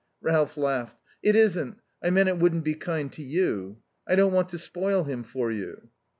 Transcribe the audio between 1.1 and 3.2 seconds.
"It isn't. I meant it wouldn't be kind